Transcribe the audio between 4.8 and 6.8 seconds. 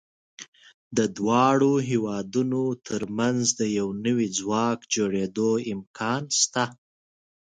جوړېدو امکان شته.